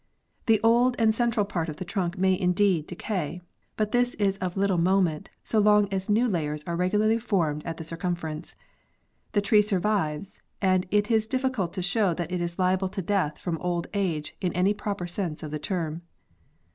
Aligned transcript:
"The 0.47 0.59
old 0.63 0.95
and 0.97 1.13
central 1.13 1.45
part 1.45 1.69
of 1.69 1.77
the 1.77 1.85
trunk 1.85 2.17
may, 2.17 2.35
indeed, 2.39 2.87
decay, 2.87 3.39
but. 3.77 3.91
this 3.91 4.15
is 4.15 4.35
of 4.37 4.57
little 4.57 4.79
moment, 4.79 5.29
so 5.43 5.59
long 5.59 5.87
as 5.93 6.09
new 6.09 6.27
layers 6.27 6.63
are 6.63 6.75
regularly 6.75 7.19
formed 7.19 7.63
at 7.67 7.77
the 7.77 7.83
circumference. 7.83 8.55
The 9.33 9.41
tree 9.41 9.61
survives, 9.61 10.39
and 10.59 10.87
it 10.89 11.11
is 11.11 11.27
diffi 11.27 11.53
cult 11.53 11.73
to 11.73 11.83
show 11.83 12.15
that 12.15 12.31
it 12.31 12.41
is 12.41 12.57
liable 12.57 12.89
to 12.89 13.01
death 13.03 13.37
from 13.37 13.59
old 13.59 13.85
age 13.93 14.35
in 14.41 14.51
any 14.53 14.73
proper 14.73 15.05
sense 15.05 15.43
of 15.43 15.51
the 15.51 15.59
term." 15.59 16.01